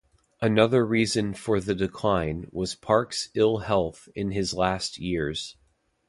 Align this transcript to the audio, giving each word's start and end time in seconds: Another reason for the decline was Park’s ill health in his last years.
Another 0.41 0.83
reason 0.83 1.35
for 1.35 1.59
the 1.59 1.75
decline 1.75 2.47
was 2.49 2.73
Park’s 2.73 3.29
ill 3.35 3.59
health 3.59 4.09
in 4.15 4.31
his 4.31 4.51
last 4.51 4.97
years. 4.97 5.55